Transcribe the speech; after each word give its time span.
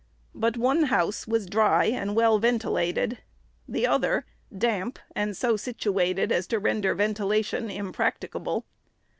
But 0.33 0.57
one 0.57 0.85
house 0.85 1.27
was 1.27 1.45
dry 1.45 1.85
and 1.85 2.15
well 2.15 2.39
ventilated; 2.39 3.19
the 3.67 3.85
other 3.85 4.25
damp, 4.57 4.97
and 5.15 5.37
so 5.37 5.55
situated 5.57 6.31
as 6.31 6.47
to 6.47 6.57
render 6.57 6.95
ventilation 6.95 7.67
impracti 7.69 8.31
cable. 8.33 8.65